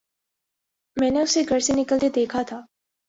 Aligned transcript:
میں 0.97 1.09
نے 1.11 1.21
اسے 1.21 1.41
گھر 1.49 1.59
سے 1.59 1.73
نکلتے 1.75 2.09
دیکھا 2.09 2.41
تھا 2.47 2.59